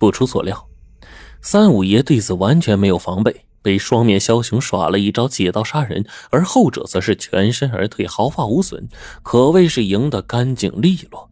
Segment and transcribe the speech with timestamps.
[0.00, 0.66] 不出所料，
[1.42, 8.88] 三五爷对此完全没有防备，被双面枭雄耍了一招借刀杀人，而后者则是全身而退，毫发无损，
[9.22, 11.30] 可谓是赢得干净利落。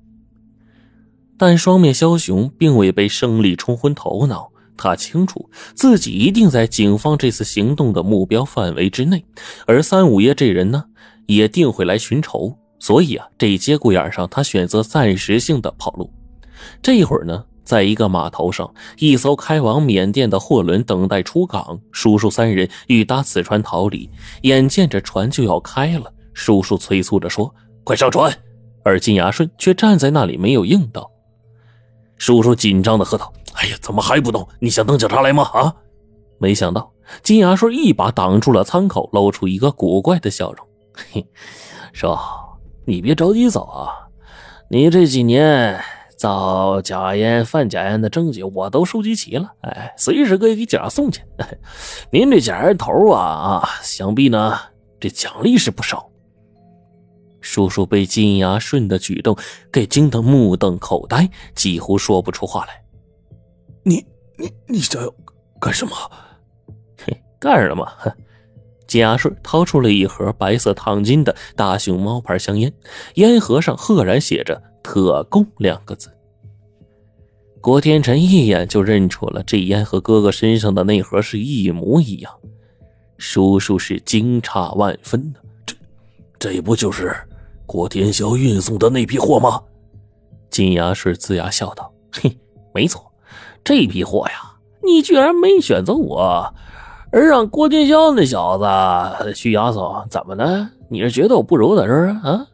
[1.38, 9.24] 但双面枭雄并未被胜利冲昏头脑，他清楚自己一定在警方这次行动的目标范围之内，
[9.66, 10.84] 而三五爷这人呢，
[11.26, 12.58] 也定会来寻仇。
[12.80, 16.12] 所以啊，这一节骨眼上，他选择暂时性的跑路。
[16.80, 21.78] 这一会儿呢，在一个码头上，一艘开往缅甸的货轮等待出港。
[21.92, 24.08] 叔叔三人欲搭此船逃离，
[24.40, 28.34] 眼见着船就要开了，叔叔催促着说：“快上船！”
[28.82, 31.10] 而金牙顺却站在那里没有应道。
[32.16, 34.48] 叔叔紧张的喝道：“哎呀，怎么还不动？
[34.58, 35.42] 你想等警察来吗？
[35.52, 35.74] 啊！”
[36.40, 36.90] 没想到
[37.22, 40.66] 金牙顺一把挡住了舱口，露出一个古怪的笑容
[41.12, 41.26] ：“嘿，
[41.92, 42.18] 说。”
[42.88, 43.92] 你别着急走啊！
[44.70, 45.78] 你这几年
[46.18, 51.22] 造假烟、贩假烟的证据我都收集齐了，哎，随时可以给警察送去。
[52.10, 54.58] 您这假烟头啊啊，想必呢
[54.98, 56.10] 这奖励是不少。
[57.40, 59.34] 叔叔被金牙顺的举动
[59.72, 62.82] 给惊得目瞪口呆，几乎说不出话来。
[63.84, 64.04] 你
[64.36, 65.14] 你你想要
[65.60, 65.94] 干什么？
[67.06, 67.88] 嘿，干什么？
[68.88, 72.72] 金牙顺掏出了一盒白色烫金的大熊猫牌香烟，
[73.14, 76.10] 烟盒上赫然写着“特供”两个字。
[77.60, 82.32] 郭天辰一眼就认出了这烟和哥哥身上的那盒是一模一样，
[83.18, 85.40] 叔叔是惊诧万分的。
[85.66, 85.76] 这，
[86.38, 87.14] 这不就是
[87.66, 89.60] 郭天霄运送的那批货吗？
[90.50, 92.38] 金牙顺龇牙笑道：“嘿，
[92.72, 93.12] 没错，
[93.64, 96.54] 这批货呀，你居然没选择我。”
[97.10, 100.68] 而让郭天霄那小子去押送，怎么的？
[100.90, 102.20] 你是觉得我不如他是啊？
[102.22, 102.46] 啊！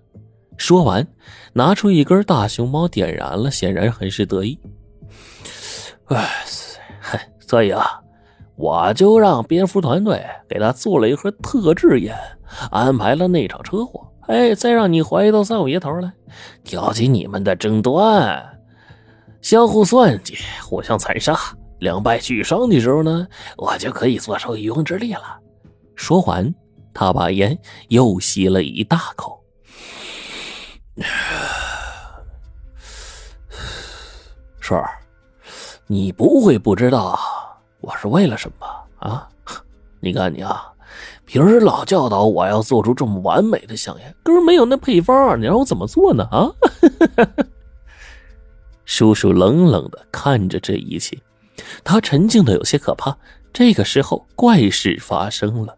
[0.56, 1.06] 说完，
[1.52, 4.58] 拿出一根大熊猫，点燃了，显然很是得意。
[6.06, 6.28] 哎，
[7.00, 7.84] 嗨，所以啊，
[8.56, 12.16] 我就让蝙蝠团队给他做了一盒特制烟，
[12.70, 14.06] 安排了那场车祸。
[14.26, 16.12] 哎，再让你怀疑到三五爷头来，
[16.62, 18.42] 挑起你们的争端，
[19.42, 21.38] 相互算计，互相残杀。
[21.80, 23.26] 两败俱伤的时候呢，
[23.58, 25.38] 我就可以坐收渔翁之利了。
[25.94, 26.54] 说完，
[26.94, 29.43] 他把烟又吸了一大口。
[34.60, 34.90] 顺儿，
[35.86, 37.18] 你不会不知道
[37.80, 38.66] 我是为了什么
[38.98, 39.28] 啊？
[40.00, 40.72] 你看你啊，
[41.26, 46.24] 平时老教导我要做出这么完美的香烟，可是没有那配方，你让我怎么做呢？
[46.30, 46.48] 啊？
[48.86, 51.18] 叔叔冷冷的看着这一切。
[51.82, 53.16] 他沉静的有些可怕。
[53.52, 55.76] 这个时候，怪事发生了。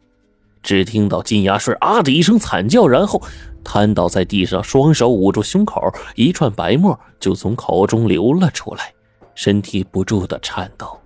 [0.67, 3.23] 只听到金牙顺啊的一声惨叫，然后
[3.63, 5.81] 瘫倒在地上，双手捂住胸口，
[6.17, 8.93] 一串白沫就从口中流了出来，
[9.37, 10.99] 身体不住的颤抖。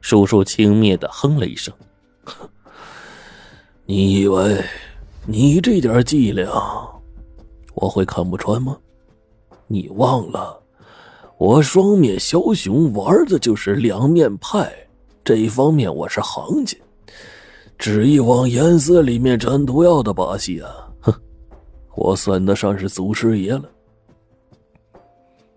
[0.00, 1.74] 叔叔轻蔑的哼了一声
[3.84, 4.64] ：“你以为
[5.26, 6.50] 你这点伎俩
[7.74, 8.78] 我会看不穿吗？
[9.66, 10.58] 你忘了？”
[11.36, 14.72] 我双面枭雄玩的就是两面派，
[15.22, 16.78] 这一方面我是行家。
[17.78, 20.70] 只一往颜色里面掺毒药的把戏啊，
[21.00, 21.14] 哼，
[21.94, 23.64] 我算得上是祖师爷了。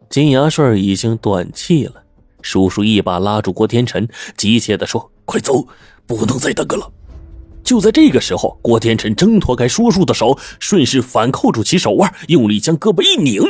[0.09, 2.03] 金牙顺已经断气了，
[2.41, 5.66] 叔叔一把拉住郭天辰，急切的说：“快走，
[6.06, 6.91] 不能再耽搁了。”
[7.63, 13.41] 就在这个时候，郭天辰挣脱开叔叔的手，顺势反扣住其手腕，用力将胳膊一拧，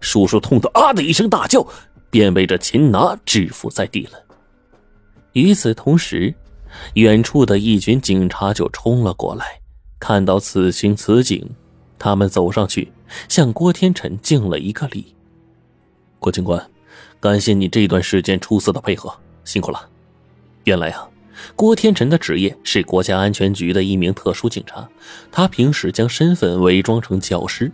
[0.00, 1.66] 叔叔痛得啊的一声大叫，
[2.08, 4.12] 便被这擒拿制服在地了。
[5.32, 6.34] 与此同时，
[6.94, 9.60] 远处的一群警察就冲了过来，
[9.98, 11.48] 看到此情此景，
[11.98, 12.92] 他们走上去
[13.28, 15.14] 向郭天辰敬了一个礼
[16.18, 16.70] ：“郭警官，
[17.20, 19.12] 感谢你这段时间出色的配合，
[19.44, 19.88] 辛苦了。”
[20.64, 21.08] 原来啊。
[21.54, 24.88] 郭天辰的职业是国家安全局的一名特殊警察，
[25.30, 27.70] 他平时将身份伪装成教师，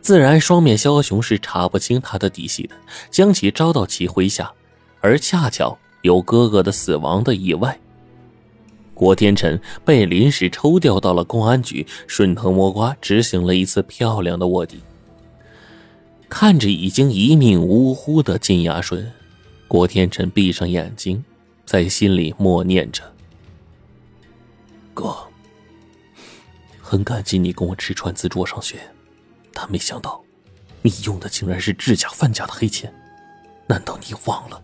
[0.00, 2.74] 自然双面枭雄是查不清他的底细的，
[3.10, 4.50] 将其招到其麾下。
[5.00, 7.78] 而恰巧有哥哥的死亡的意外，
[8.98, 14.80] 郭天辰被临时抽调到了公安局，顺藤摸瓜执行了一次漂亮的卧底。
[16.28, 19.12] 看着已经一命呜呼的金牙顺，
[19.68, 21.24] 郭天辰闭上眼睛。
[21.64, 23.02] 在心里默念着
[24.94, 25.14] ：“哥，
[26.80, 28.78] 很感激你跟我吃穿自助上学，
[29.52, 30.20] 但没想到，
[30.80, 32.90] 你用的竟然是制假贩假的黑钱。
[33.66, 34.62] 难道你忘了，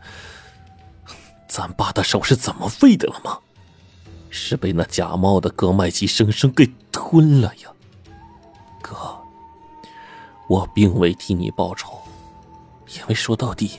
[1.46, 3.38] 咱爸的手是怎么废的了吗？
[4.36, 7.70] 是被那假冒的葛麦基生生给吞了呀！
[8.82, 8.96] 哥，
[10.48, 11.96] 我并未替你报仇，
[12.96, 13.78] 因为说到底，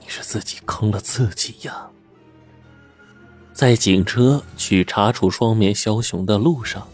[0.00, 1.86] 你是自己坑了自己呀。
[3.54, 6.86] 在警车去查处双面枭雄的路上，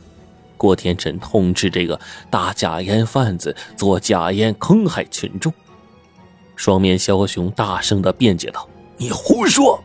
[0.59, 1.99] 郭天辰痛斥这个
[2.31, 5.53] 大假烟贩子做假烟坑害群众。
[6.57, 9.83] 双面枭雄大声的辩解道：“你胡说！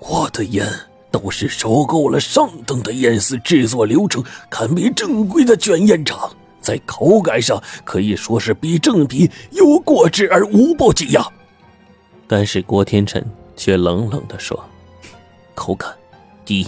[0.00, 0.66] 我的烟
[1.10, 6.30] 都是收购了上等的烟丝制作流程，堪比正规的卷烟厂，
[6.60, 11.26] 在口感上可以说是比正品有过之而无不及呀。”
[12.28, 13.24] 但是郭天辰
[13.56, 14.64] 却冷冷的说
[15.54, 15.92] ：“口感。”
[16.46, 16.66] 第一，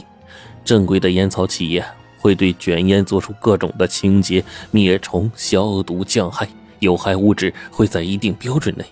[0.64, 1.84] 正规的烟草企业
[2.18, 6.48] 会对卷烟做出各种的清洁、灭虫、消毒、降害，
[6.80, 8.84] 有害物质会在一定标准内。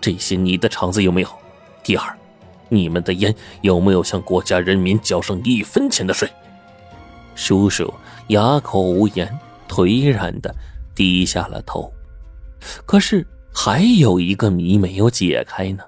[0.00, 1.28] 这些你的厂子有没有？
[1.82, 2.18] 第二，
[2.70, 6.26] 你们的烟有没有向国家人民交上一分钱的税？
[7.34, 7.92] 叔叔
[8.28, 9.38] 哑口无言，
[9.68, 10.54] 颓然的
[10.94, 11.92] 低下了头。
[12.86, 15.84] 可是还有一个谜没有解开呢。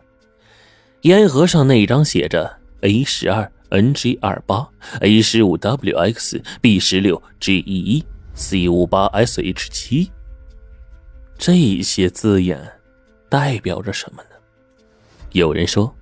[1.02, 3.50] 烟盒上那张写着 A 十二。
[3.72, 4.68] NG 二八
[5.00, 10.10] A 十五 WX B 十六 GE 一 C 五八 SH 七，
[11.38, 12.60] 这些字眼
[13.30, 14.28] 代表着什么呢？
[15.30, 15.96] 有人说，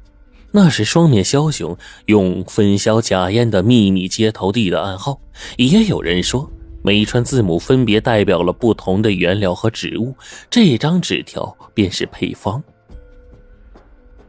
[0.53, 1.77] 那是双面枭雄
[2.07, 5.15] 用分销假烟的秘密接头地的暗号；
[5.57, 6.51] 也有人说，
[6.83, 10.15] 每串字母分别代表了不同的原料和植物，
[10.51, 12.63] 这张纸条便是配方。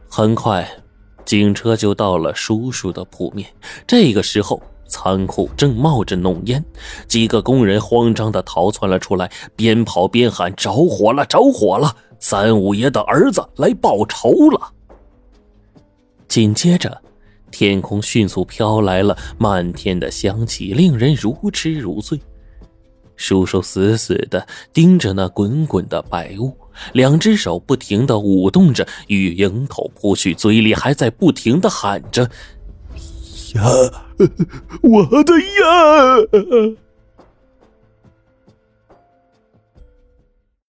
[0.08, 0.68] 很快。
[1.24, 3.48] 警车就到了叔叔的铺面，
[3.86, 6.62] 这个时候仓库正冒着浓烟，
[7.06, 11.94] 几个工人慌张的逃窜了出来，边跑边喊：“着火了，着火了！
[12.18, 14.72] 三五爷的儿子来报仇了！”
[16.32, 17.02] 紧接着，
[17.50, 22.18] 天空迅速飘来了漫天的香气，令人如痴如醉。
[23.16, 26.56] 叔叔死死的盯着那滚滚的白雾。
[26.94, 32.22] 两只手不停的舞动着，与迎头扑去，嘴里还在不停的喊着
[33.54, 33.62] ：“呀，
[34.80, 36.76] 我的呀！”